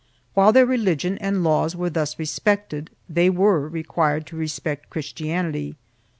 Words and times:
3 0.33 0.33
While 0.33 0.51
their 0.51 0.65
religion 0.65 1.19
and 1.19 1.43
laws 1.43 1.75
were 1.75 1.91
thus 1.91 2.17
respected, 2.17 2.89
they 3.07 3.29
were 3.29 3.67
required 3.69 4.25
to 4.25 4.35
respect 4.35 4.89
Christianity. 4.89 5.75